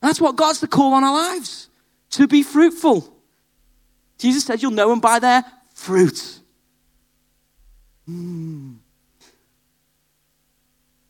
[0.00, 1.68] That's what God's the call on our lives
[2.10, 3.12] to be fruitful.
[4.16, 5.44] Jesus said, You'll know them by their
[5.74, 6.40] fruits.
[8.08, 8.76] Mm.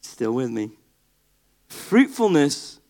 [0.01, 0.71] Still with me?
[1.69, 2.81] Fruitfulness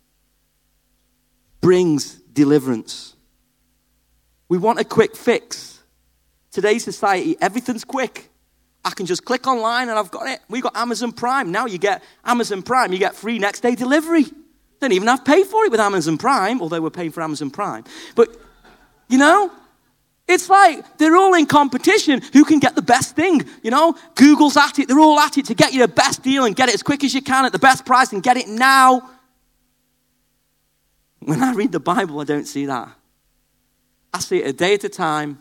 [1.61, 3.17] brings deliverance.
[4.49, 5.81] We want a quick fix.
[6.53, 8.31] Today's society, everything's quick.
[8.85, 10.39] I can just click online and I've got it.
[10.49, 11.51] We got Amazon Prime.
[11.51, 14.27] Now you get Amazon Prime, you get free next day delivery.
[14.81, 17.51] Don't even have to pay for it with Amazon Prime, although we're paying for Amazon
[17.51, 17.83] Prime.
[18.15, 18.37] But,
[19.09, 19.51] you know,
[20.29, 23.45] it's like they're all in competition who can get the best thing.
[23.63, 26.45] You know, Google's at it, they're all at it to get you the best deal
[26.45, 28.49] and get it as quick as you can at the best price and get it
[28.49, 29.11] now.
[31.21, 32.89] When I read the Bible, I don't see that.
[34.13, 35.41] I see it a day at a time.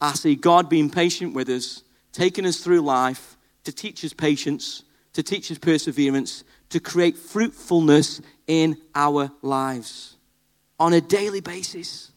[0.00, 4.84] I see God being patient with us taking us through life to teach us patience,
[5.12, 10.16] to teach us perseverance, to create fruitfulness in our lives
[10.78, 12.10] on a daily basis.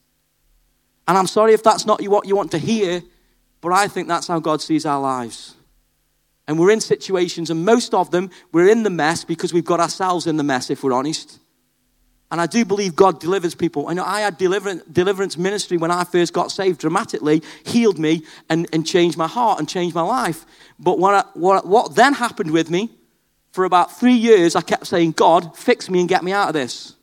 [1.07, 3.01] And I'm sorry if that's not what you want to hear,
[3.61, 5.55] but I think that's how God sees our lives.
[6.47, 9.79] And we're in situations, and most of them, we're in the mess because we've got
[9.79, 11.39] ourselves in the mess, if we're honest.
[12.29, 13.87] And I do believe God delivers people.
[13.87, 18.67] I know I had deliverance, ministry when I first got saved dramatically, healed me, and,
[18.73, 20.45] and changed my heart and changed my life.
[20.77, 22.89] But what, I, what, what then happened with me,
[23.51, 26.53] for about three years, I kept saying, God, fix me and get me out of
[26.53, 26.95] this.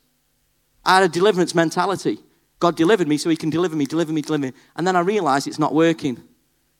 [0.83, 2.19] I had a deliverance mentality.
[2.65, 4.53] God delivered me so he can deliver me, deliver me, deliver me.
[4.75, 6.21] And then I realized it's not working.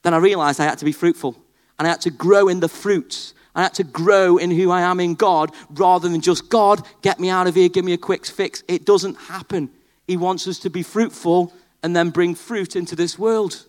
[0.01, 1.35] Then I realized I had to be fruitful
[1.77, 4.81] and I had to grow in the fruits I had to grow in who I
[4.81, 7.97] am in God rather than just, God, get me out of here, give me a
[7.97, 8.63] quick fix.
[8.67, 9.71] It doesn't happen.
[10.05, 13.65] He wants us to be fruitful and then bring fruit into this world.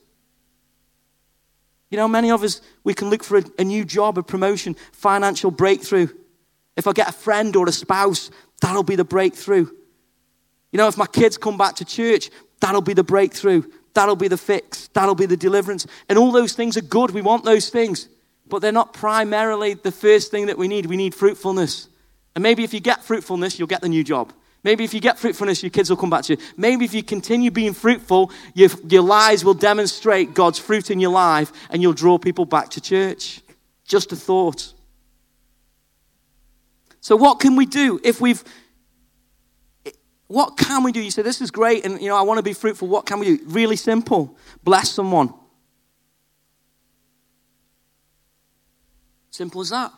[1.89, 4.75] You know, many of us, we can look for a, a new job, a promotion,
[4.91, 6.09] financial breakthrough.
[6.77, 9.69] If I get a friend or a spouse, that'll be the breakthrough.
[10.77, 12.29] You know, if my kids come back to church,
[12.61, 13.63] that'll be the breakthrough.
[13.95, 14.89] That'll be the fix.
[14.89, 15.87] That'll be the deliverance.
[16.11, 17.13] And all those things are good.
[17.13, 18.09] We want those things
[18.49, 20.87] but they're not primarily the first thing that we need.
[20.87, 21.89] We need fruitfulness.
[22.35, 24.33] And maybe if you get fruitfulness, you'll get the new job.
[24.63, 26.43] Maybe if you get fruitfulness, your kids will come back to you.
[26.57, 31.13] Maybe if you continue being fruitful, your, your lives will demonstrate God's fruit in your
[31.13, 33.41] life and you'll draw people back to church.
[33.85, 34.73] Just a thought.
[37.01, 38.43] So, what can we do if we've.
[40.29, 41.01] What can we do?
[41.01, 42.89] You say, This is great, and you know, I want to be fruitful.
[42.89, 43.45] What can we do?
[43.47, 44.37] Really simple.
[44.65, 45.33] Bless someone.
[49.31, 49.93] Simple as that.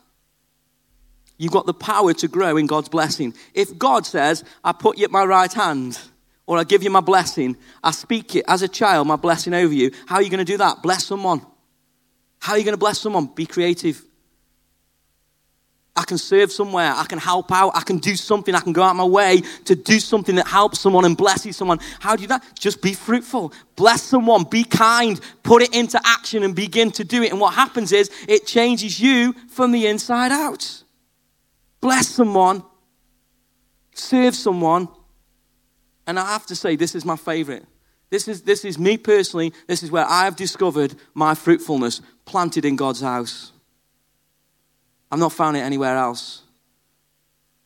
[1.38, 3.32] You've got the power to grow in God's blessing.
[3.54, 5.98] If God says, I put you at my right hand,
[6.46, 9.72] or I give you my blessing, I speak it as a child, my blessing over
[9.72, 10.82] you, how are you going to do that?
[10.82, 11.46] Bless someone.
[12.40, 13.26] How are you going to bless someone?
[13.26, 14.02] Be creative.
[15.98, 16.92] I can serve somewhere.
[16.94, 17.72] I can help out.
[17.74, 18.54] I can do something.
[18.54, 21.80] I can go out my way to do something that helps someone and blesses someone.
[21.98, 22.44] How do you that?
[22.56, 23.52] Just be fruitful.
[23.74, 24.44] Bless someone.
[24.44, 25.20] Be kind.
[25.42, 27.32] Put it into action and begin to do it.
[27.32, 30.84] And what happens is it changes you from the inside out.
[31.80, 32.62] Bless someone.
[33.92, 34.86] Serve someone.
[36.06, 37.66] And I have to say, this is my favorite.
[38.08, 39.52] This is, this is me personally.
[39.66, 43.50] This is where I have discovered my fruitfulness planted in God's house.
[45.10, 46.42] I've not found it anywhere else.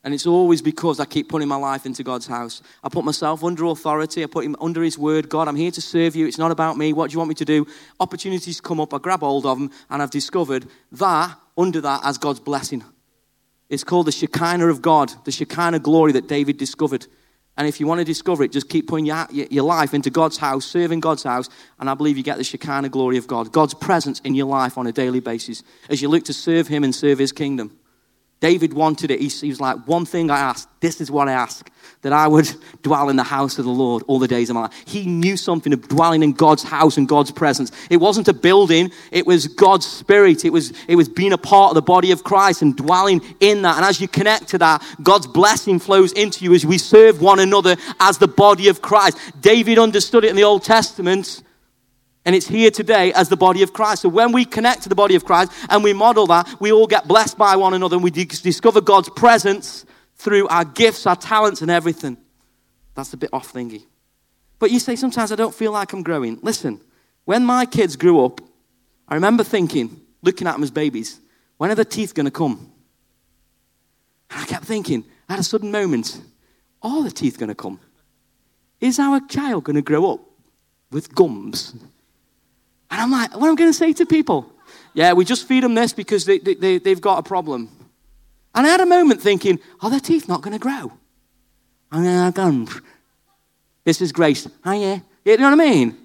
[0.04, 2.60] And it's always because I keep putting my life into God's house.
[2.82, 4.24] I put myself under authority.
[4.24, 5.28] I put him under his word.
[5.28, 6.26] God, I'm here to serve you.
[6.26, 6.92] It's not about me.
[6.92, 7.66] What do you want me to do?
[8.00, 8.92] Opportunities come up.
[8.92, 12.82] I grab hold of them and I've discovered that under that as God's blessing.
[13.68, 17.06] It's called the Shekinah of God, the Shekinah glory that David discovered.
[17.56, 20.38] And if you want to discover it, just keep putting your, your life into God's
[20.38, 23.74] house, serving God's house, and I believe you get the Shekinah glory of God, God's
[23.74, 26.94] presence in your life on a daily basis as you look to serve Him and
[26.94, 27.78] serve His kingdom.
[28.40, 29.20] David wanted it.
[29.20, 31.70] He, he was like, One thing I ask, this is what I ask
[32.02, 32.50] that I would
[32.82, 34.82] dwell in the house of the Lord all the days of my life.
[34.86, 37.72] He knew something of dwelling in God's house and God's presence.
[37.90, 40.44] It wasn't a building, it was God's spirit.
[40.44, 43.62] It was, it was being a part of the body of Christ and dwelling in
[43.62, 43.76] that.
[43.76, 47.38] And as you connect to that, God's blessing flows into you as we serve one
[47.38, 49.18] another as the body of Christ.
[49.40, 51.42] David understood it in the Old Testament.
[52.24, 54.02] And it's here today as the body of Christ.
[54.02, 56.86] So when we connect to the body of Christ and we model that, we all
[56.86, 59.84] get blessed by one another and we discover God's presence
[60.22, 62.16] through our gifts, our talents, and everything.
[62.94, 63.82] That's a bit off thingy.
[64.60, 66.38] But you say, sometimes I don't feel like I'm growing.
[66.42, 66.80] Listen,
[67.24, 68.40] when my kids grew up,
[69.08, 71.20] I remember thinking, looking at them as babies,
[71.56, 72.70] when are the teeth going to come?
[74.30, 76.20] And I kept thinking, at a sudden moment,
[76.82, 77.80] are the teeth going to come?
[78.80, 80.20] Is our child going to grow up
[80.92, 81.72] with gums?
[81.72, 84.52] And I'm like, what am I going to say to people?
[84.94, 87.81] Yeah, we just feed them this because they, they, they've got a problem.
[88.54, 90.92] And I had a moment thinking, oh, are their teeth not going to grow?
[91.90, 92.66] And then I go,
[93.84, 94.48] this is grace.
[94.64, 95.00] Oh, yeah.
[95.24, 95.96] You know what I mean?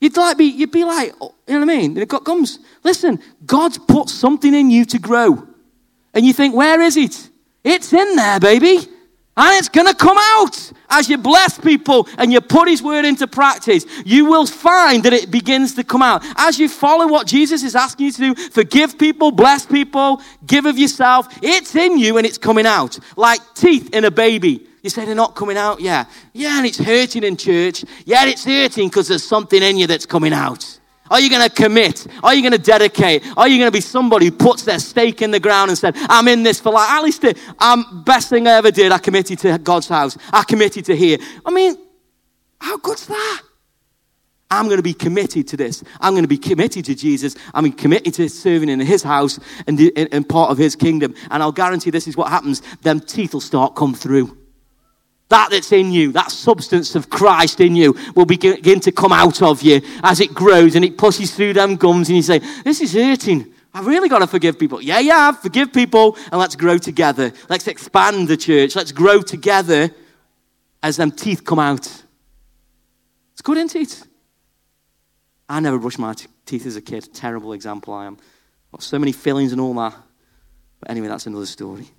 [0.00, 1.96] You'd like be, you'd be like, oh, you know what I mean?
[1.96, 2.58] It comes.
[2.84, 5.46] Listen, God's put something in you to grow.
[6.12, 7.30] And you think, where is it?
[7.64, 8.78] It's in there, baby.
[9.38, 13.04] And it's going to come out as you bless people and you put his word
[13.04, 13.84] into practice.
[14.06, 16.22] You will find that it begins to come out.
[16.36, 20.64] As you follow what Jesus is asking you to do, forgive people, bless people, give
[20.64, 22.98] of yourself, it's in you and it's coming out.
[23.16, 24.66] Like teeth in a baby.
[24.82, 25.80] You say they're not coming out?
[25.80, 26.06] Yeah.
[26.32, 27.84] Yeah, and it's hurting in church.
[28.04, 30.78] Yeah, it's hurting because there's something in you that's coming out.
[31.10, 32.06] Are you going to commit?
[32.22, 33.24] Are you going to dedicate?
[33.36, 35.94] Are you going to be somebody who puts their stake in the ground and said,
[35.96, 36.88] I'm in this for life?
[36.90, 40.16] At least the um, best thing I ever did, I committed to God's house.
[40.32, 41.18] I committed to here.
[41.44, 41.76] I mean,
[42.60, 43.42] how good's that?
[44.50, 45.82] I'm going to be committed to this.
[46.00, 47.34] I'm going to be committed to Jesus.
[47.52, 51.14] I'm committed to serving in his house and, and part of his kingdom.
[51.30, 52.62] And I'll guarantee this is what happens.
[52.82, 54.36] Them teeth will start come through.
[55.28, 59.42] That that's in you, that substance of Christ in you, will begin to come out
[59.42, 62.80] of you as it grows and it pushes through them gums, and you say, This
[62.80, 63.52] is hurting.
[63.74, 64.80] I've really got to forgive people.
[64.80, 67.32] Yeah, yeah, forgive people, and let's grow together.
[67.50, 68.74] Let's expand the church.
[68.74, 69.90] Let's grow together
[70.82, 71.86] as them teeth come out.
[73.32, 74.02] It's good, isn't it?
[75.48, 77.12] I never brushed my t- teeth as a kid.
[77.12, 78.16] Terrible example I am.
[78.72, 79.94] Got so many fillings and all that.
[80.80, 81.90] But anyway, that's another story.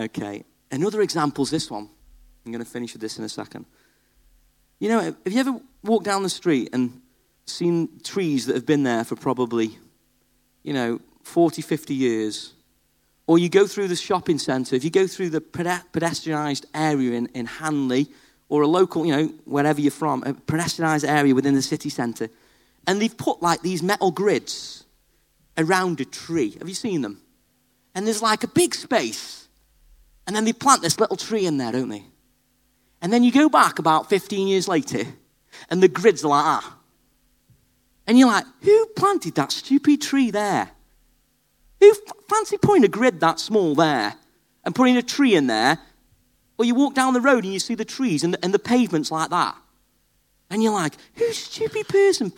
[0.00, 0.44] Okay.
[0.70, 1.88] Another example is this one.
[2.44, 3.66] I'm going to finish with this in a second.
[4.78, 7.02] You know, have you ever walked down the street and
[7.44, 9.78] seen trees that have been there for probably,
[10.62, 12.54] you know, 40, 50 years?
[13.26, 17.26] Or you go through the shopping centre, if you go through the pedestrianised area in,
[17.34, 18.08] in Hanley,
[18.48, 22.28] or a local, you know, wherever you're from, a pedestrianised area within the city centre,
[22.86, 24.84] and they've put like these metal grids
[25.58, 26.56] around a tree.
[26.58, 27.20] Have you seen them?
[27.94, 29.39] And there's like a big space
[30.26, 32.04] and then they plant this little tree in there, don't they?
[33.02, 35.04] And then you go back about 15 years later,
[35.68, 36.72] and the grids are like that.
[38.06, 40.70] And you're like, who planted that stupid tree there?
[41.80, 41.94] Who
[42.28, 44.14] fancy putting a grid that small there
[44.64, 45.78] and putting a tree in there?
[46.58, 48.58] Or you walk down the road and you see the trees and the, and the
[48.58, 49.56] pavements like that.
[50.50, 52.30] And you're like, who stupid person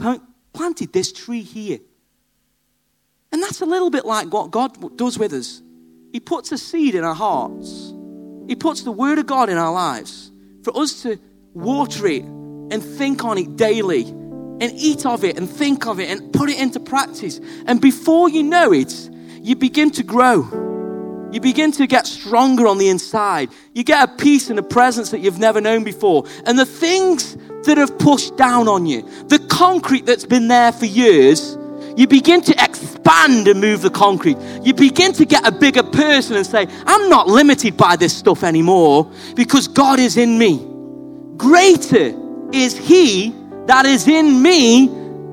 [0.53, 1.81] planted this tree here?
[3.33, 5.63] And that's a little bit like what God does with us.
[6.13, 7.95] He puts a seed in our hearts.
[8.47, 10.31] He puts the Word of God in our lives
[10.63, 11.19] for us to
[11.55, 16.11] water it and think on it daily and eat of it and think of it
[16.11, 17.41] and put it into practice.
[17.67, 18.93] And before you know it,
[19.41, 21.31] you begin to grow.
[21.33, 23.49] You begin to get stronger on the inside.
[23.73, 26.25] You get a peace and a presence that you've never known before.
[26.45, 30.85] And the things that have pushed down on you, the concrete that's been there for
[30.85, 31.57] years,
[31.97, 32.61] you begin to
[33.03, 34.37] expand and move the concrete.
[34.63, 38.43] You begin to get a bigger person and say, I'm not limited by this stuff
[38.43, 40.59] anymore because God is in me.
[41.37, 42.15] Greater
[42.53, 43.35] is He
[43.67, 44.89] that is in me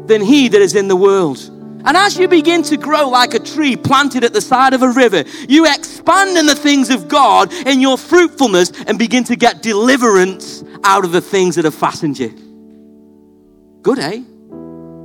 [0.05, 1.39] than He that is in the world.
[1.85, 4.89] And as you begin to grow like a tree planted at the side of a
[4.89, 9.61] river, you expand in the things of God in your fruitfulness and begin to get
[9.61, 12.29] deliverance out of the things that have fastened you.
[13.81, 14.23] Good, eh?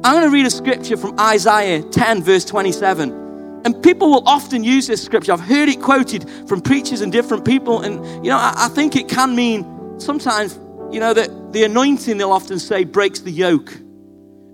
[0.05, 3.63] I'm going to read a scripture from Isaiah 10, verse 27.
[3.65, 5.33] And people will often use this scripture.
[5.33, 7.81] I've heard it quoted from preachers and different people.
[7.81, 10.59] And, you know, I, I think it can mean sometimes,
[10.93, 13.73] you know, that the anointing, they'll often say, breaks the yoke.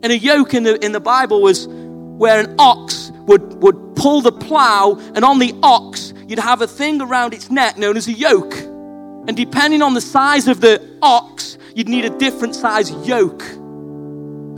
[0.04, 4.20] And a yoke in the, in the Bible was where an ox would, would pull
[4.20, 8.06] the plow, and on the ox, you'd have a thing around its neck known as
[8.06, 8.54] a yoke.
[8.54, 13.42] And depending on the size of the ox, you'd need a different size yoke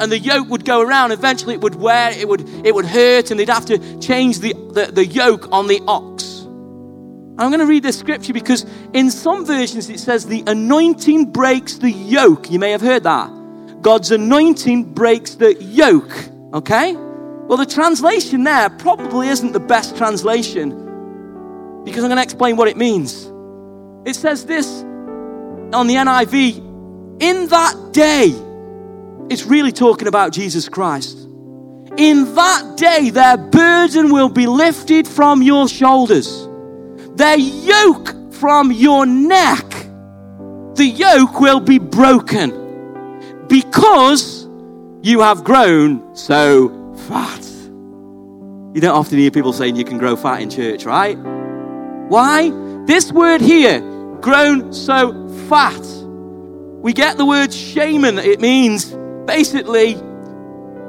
[0.02, 1.12] and the yoke would go around.
[1.12, 4.52] Eventually, it would wear, it would, it would hurt, and they'd have to change the,
[4.72, 6.40] the, the yoke on the ox.
[7.38, 11.78] I'm going to read this scripture because in some versions it says the anointing breaks
[11.78, 12.50] the yoke.
[12.50, 13.30] You may have heard that.
[13.80, 16.12] God's anointing breaks the yoke.
[16.52, 16.94] Okay?
[16.94, 20.70] Well, the translation there probably isn't the best translation
[21.84, 23.30] because I'm going to explain what it means.
[24.04, 24.82] It says this
[25.72, 26.58] on the NIV
[27.22, 28.34] In that day,
[29.30, 31.18] it's really talking about Jesus Christ.
[31.96, 36.48] In that day, their burden will be lifted from your shoulders,
[37.14, 39.68] their yoke from your neck.
[40.74, 44.48] The yoke will be broken because
[45.02, 47.44] you have grown so fat.
[48.74, 51.18] You don't often hear people saying you can grow fat in church, right?
[52.08, 52.50] Why?
[52.86, 53.80] This word here,
[54.22, 55.84] grown so fat.
[56.82, 58.92] We get the word shemen, it means
[59.26, 59.96] basically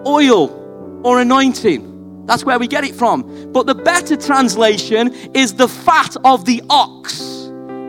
[0.05, 2.25] oil or anointing.
[2.25, 3.51] That's where we get it from.
[3.51, 7.19] But the better translation is the fat of the ox.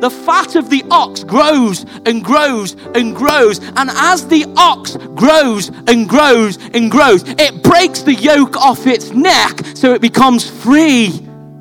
[0.00, 3.58] the fat of the ox grows and grows and grows.
[3.76, 9.12] And as the ox grows and grows and grows, it breaks the yoke off its
[9.12, 11.10] neck so it becomes free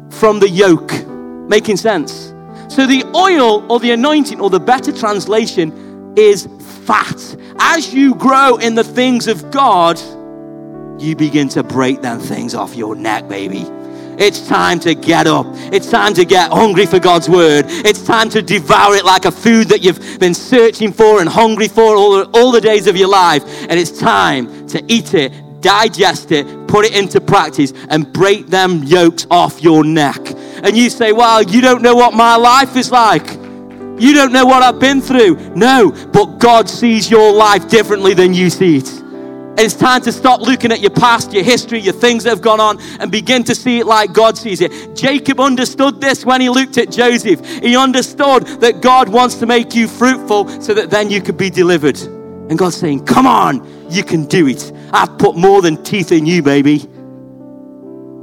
[0.09, 0.91] from the yoke.
[1.47, 2.33] Making sense?
[2.67, 5.71] So the oil or the anointing, or the better translation,
[6.17, 6.49] is
[6.85, 7.37] fat.
[7.65, 9.97] As you grow in the things of God,
[11.01, 13.65] you begin to break them things off your neck, baby.
[14.19, 15.45] It's time to get up.
[15.71, 17.65] It's time to get hungry for God's word.
[17.69, 21.69] It's time to devour it like a food that you've been searching for and hungry
[21.69, 23.43] for all the, all the days of your life.
[23.69, 28.83] And it's time to eat it, digest it, put it into practice, and break them
[28.83, 30.19] yokes off your neck.
[30.63, 33.42] And you say, Well, you don't know what my life is like.
[33.99, 35.35] You don't know what I've been through.
[35.55, 39.03] No, but God sees your life differently than you see it.
[39.55, 42.59] It's time to stop looking at your past, your history, your things that have gone
[42.59, 44.95] on, and begin to see it like God sees it.
[44.95, 47.45] Jacob understood this when he looked at Joseph.
[47.61, 51.51] He understood that God wants to make you fruitful so that then you could be
[51.51, 51.99] delivered.
[52.01, 54.71] And God's saying, Come on, you can do it.
[54.91, 56.87] I've put more than teeth in you, baby.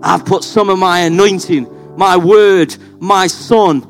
[0.03, 3.87] I've put some of my anointing, my word, my son,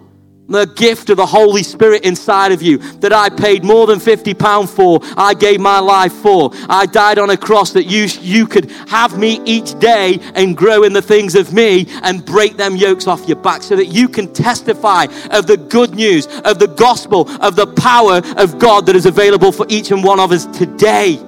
[0.50, 4.34] the gift of the Holy Spirit inside of you that I paid more than 50
[4.34, 5.00] pounds for.
[5.16, 6.50] I gave my life for.
[6.68, 10.82] I died on a cross that you, you could have me each day and grow
[10.82, 14.08] in the things of me and break them yokes off your back so that you
[14.08, 18.96] can testify of the good news, of the gospel, of the power of God that
[18.96, 21.18] is available for each and one of us today.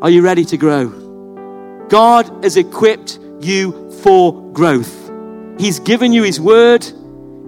[0.00, 1.88] Are you ready to grow?
[1.88, 5.10] God has equipped you for growth.
[5.58, 6.86] He's given you His word.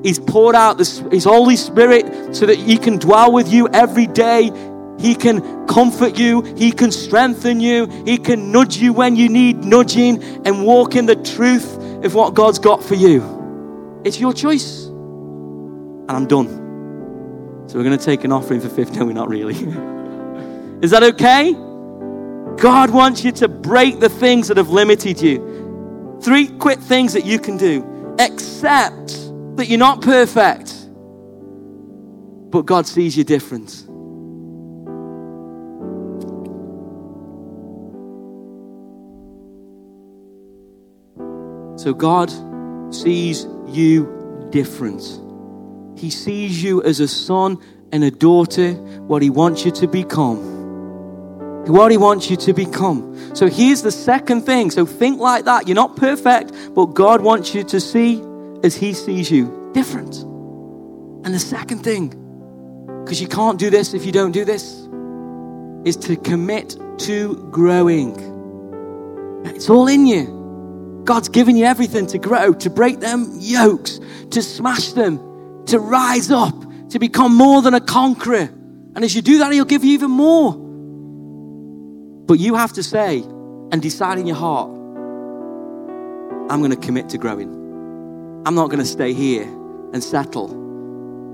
[0.03, 4.51] He's poured out His Holy Spirit so that He can dwell with you every day.
[4.99, 6.43] He can comfort you.
[6.43, 7.87] He can strengthen you.
[8.05, 12.35] He can nudge you when you need nudging and walk in the truth of what
[12.35, 14.01] God's got for you.
[14.05, 14.87] It's your choice.
[14.87, 16.49] And I'm done.
[17.69, 18.93] So we're going to take an offering for fifth.
[18.97, 19.55] No, we're not really.
[20.83, 21.53] Is that okay?
[22.57, 26.19] God wants you to break the things that have limited you.
[26.23, 28.15] Three quick things that you can do.
[28.19, 30.75] Accept that you're not perfect,
[32.51, 33.71] but God sees you different.
[41.79, 42.31] So God
[42.95, 45.03] sees you different.
[45.99, 47.59] He sees you as a son
[47.91, 50.51] and a daughter, what He wants you to become.
[51.67, 53.35] What He wants you to become.
[53.35, 54.71] So here's the second thing.
[54.71, 55.67] So think like that.
[55.67, 58.23] You're not perfect, but God wants you to see
[58.65, 60.23] as He sees you different.
[61.25, 62.09] And the second thing,
[63.05, 64.89] because you can't do this if you don't do this,
[65.85, 68.17] is to commit to growing.
[69.45, 71.03] It's all in you.
[71.05, 73.99] God's given you everything to grow, to break them yokes,
[74.31, 76.55] to smash them, to rise up,
[76.91, 78.49] to become more than a conqueror.
[78.95, 80.55] And as you do that, He'll give you even more.
[82.27, 83.19] But you have to say
[83.73, 84.71] and decide in your heart,
[86.51, 87.62] I'm going to commit to growing.
[88.45, 90.51] I'm not going to stay here and settle.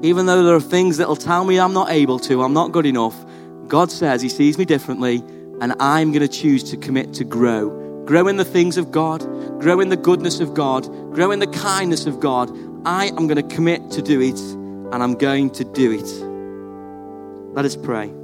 [0.02, 2.86] Even though there are things that'll tell me I'm not able to, I'm not good
[2.86, 3.16] enough,
[3.66, 5.24] God says He sees me differently,
[5.60, 8.04] and I'm going to choose to commit to grow.
[8.04, 9.20] Grow in the things of God,
[9.60, 10.84] grow in the goodness of God,
[11.14, 12.50] grow in the kindness of God.
[12.86, 16.06] I am going to commit to do it, and I'm going to do it.
[17.54, 18.17] Let us pray.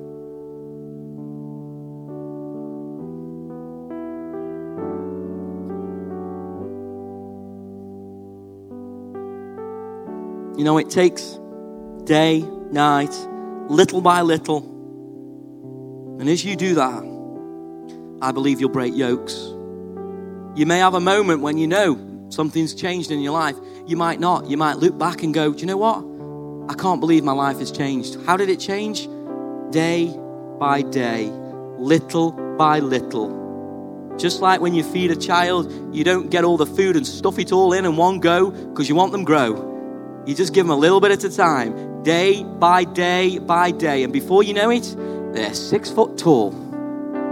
[10.56, 11.38] You know, it takes
[12.04, 12.40] day,
[12.70, 13.12] night,
[13.68, 14.58] little by little.
[16.20, 17.02] And as you do that,
[18.22, 19.34] I believe you'll break yokes.
[20.54, 23.56] You may have a moment when you know something's changed in your life.
[23.86, 24.48] You might not.
[24.48, 26.04] You might look back and go, Do you know what?
[26.70, 28.16] I can't believe my life has changed.
[28.24, 29.08] How did it change?
[29.72, 30.16] Day
[30.60, 31.26] by day,
[31.78, 33.42] little by little.
[34.18, 37.40] Just like when you feed a child, you don't get all the food and stuff
[37.40, 39.73] it all in in one go because you want them grow.
[40.26, 44.04] You just give them a little bit at a time, day by day by day.
[44.04, 44.94] And before you know it,
[45.32, 46.52] they're six foot tall.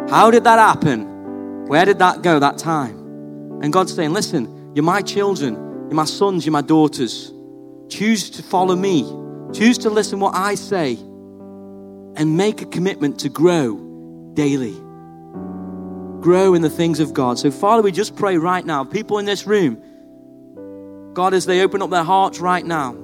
[0.09, 1.67] How did that happen?
[1.67, 2.99] Where did that go that time?
[3.63, 7.33] And God's saying, listen, you're my children, you're my sons, you're my daughters.
[7.89, 9.03] Choose to follow me.
[9.53, 13.77] Choose to listen what I say and make a commitment to grow
[14.35, 14.75] daily.
[16.21, 17.39] Grow in the things of God.
[17.39, 19.83] So, Father, we just pray right now, people in this room,
[21.13, 22.97] God, as they open up their hearts right now,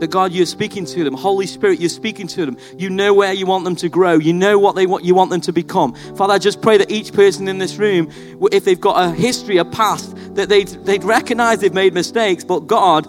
[0.00, 1.14] that God, you're speaking to them.
[1.14, 2.58] Holy Spirit, you're speaking to them.
[2.76, 4.14] You know where you want them to grow.
[4.14, 5.94] You know what they want you want them to become.
[6.16, 8.10] Father, I just pray that each person in this room,
[8.52, 12.66] if they've got a history, a past, that they'd, they'd recognize they've made mistakes, but
[12.66, 13.08] God,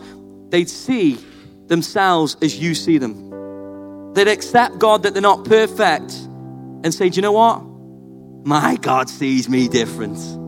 [0.51, 1.17] they'd see
[1.67, 4.13] themselves as you see them.
[4.13, 6.13] They'd accept, God, that they're not perfect
[6.83, 7.63] and say, Do you know what?
[8.45, 10.44] My God sees me different.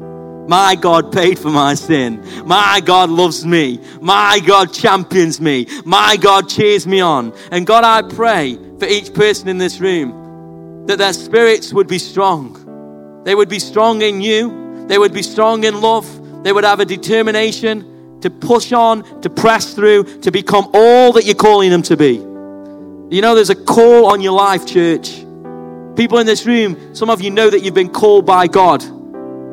[0.48, 2.24] My God paid for my sin.
[2.46, 3.80] My God loves me.
[4.02, 5.68] My God champions me.
[5.84, 7.34] My God cheers me on.
[7.52, 12.00] And God, I pray for each person in this room that their spirits would be
[12.00, 13.22] strong.
[13.26, 14.86] They would be strong in you.
[14.88, 16.08] They would be strong in love.
[16.44, 21.26] They would have a determination to push on, to press through, to become all that
[21.26, 22.14] you're calling them to be.
[22.14, 25.12] You know, there's a call on your life, church.
[25.98, 28.84] People in this room, some of you know that you've been called by God.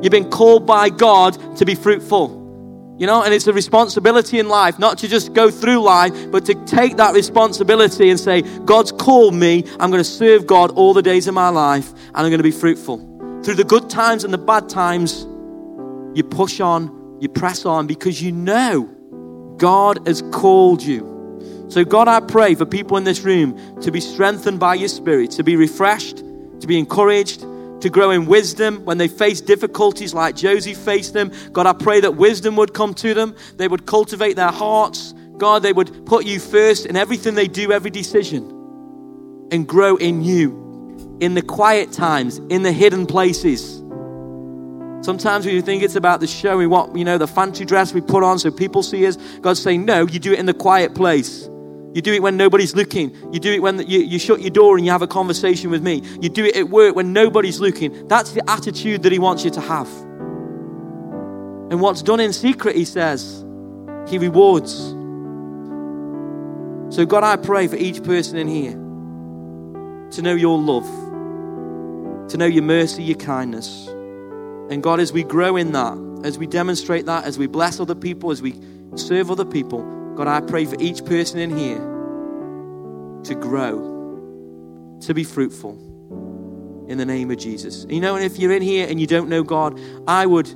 [0.05, 2.43] You've been called by God to be fruitful.
[2.99, 6.45] You know, and it's a responsibility in life not to just go through life, but
[6.45, 9.65] to take that responsibility and say, God's called me.
[9.81, 12.43] I'm going to serve God all the days of my life and I'm going to
[12.43, 12.99] be fruitful.
[13.45, 15.23] Through the good times and the bad times,
[16.15, 18.83] you push on, you press on because you know
[19.57, 21.67] God has called you.
[21.71, 25.31] So, God, I pray for people in this room to be strengthened by your spirit,
[25.31, 27.47] to be refreshed, to be encouraged,
[27.85, 31.31] to grow in wisdom when they face difficulties like Josie faced them.
[31.53, 33.37] God, I pray that wisdom would come to them.
[33.57, 35.13] They would cultivate their hearts.
[35.37, 38.43] God, they would put you first in everything they do, every decision,
[39.53, 43.83] and grow in you in the quiet times, in the hidden places.
[45.05, 48.01] Sometimes we think it's about the show, we want, you know, the fancy dress we
[48.01, 49.19] put on so people see us.
[49.43, 51.51] God's saying, no, you do it in the quiet place.
[51.95, 53.17] You do it when nobody's looking.
[53.33, 55.81] You do it when you, you shut your door and you have a conversation with
[55.81, 56.03] me.
[56.21, 58.09] You do it at work when nobody's looking.
[58.09, 59.89] That's the attitude that He wants you to have.
[61.71, 63.45] And what's done in secret, He says,
[64.09, 64.75] He rewards.
[66.95, 68.73] So, God, I pray for each person in here
[70.11, 70.87] to know your love,
[72.31, 73.87] to know your mercy, your kindness.
[74.69, 77.95] And God, as we grow in that, as we demonstrate that, as we bless other
[77.95, 78.61] people, as we
[78.97, 81.79] serve other people, God, I pray for each person in here
[83.25, 85.73] to grow, to be fruitful
[86.89, 87.87] in the name of Jesus.
[87.89, 90.55] You know, and if you're in here and you don't know God, I would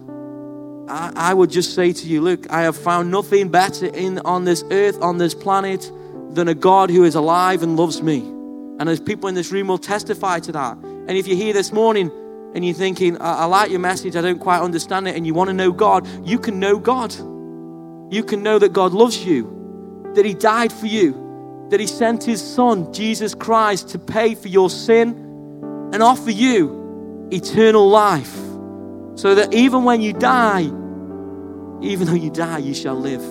[0.91, 4.65] I, would just say to you, look, I have found nothing better in on this
[4.71, 5.93] earth, on this planet,
[6.31, 8.21] than a God who is alive and loves me.
[8.21, 10.79] And as people in this room will testify to that.
[10.79, 12.11] And if you're here this morning
[12.55, 15.35] and you're thinking, I, I like your message, I don't quite understand it, and you
[15.35, 17.15] want to know God, you can know God
[18.11, 22.25] you can know that God loves you, that He died for you, that He sent
[22.25, 25.11] His Son, Jesus Christ, to pay for your sin
[25.93, 28.35] and offer you eternal life.
[29.17, 30.63] So that even when you die,
[31.83, 33.23] even though you die, you shall live.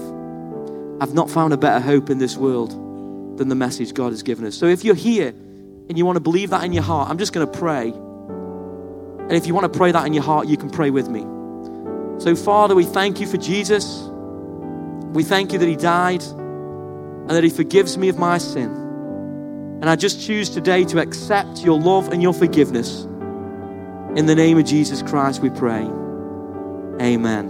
[1.02, 4.46] I've not found a better hope in this world than the message God has given
[4.46, 4.56] us.
[4.56, 7.34] So if you're here and you want to believe that in your heart, I'm just
[7.34, 7.90] going to pray.
[7.90, 11.22] And if you want to pray that in your heart, you can pray with me.
[12.20, 14.10] So, Father, we thank you for Jesus.
[15.18, 18.70] We thank you that He died and that He forgives me of my sin.
[19.82, 23.06] And I just choose today to accept your love and your forgiveness.
[24.16, 25.90] In the name of Jesus Christ, we pray.
[27.02, 27.46] Amen.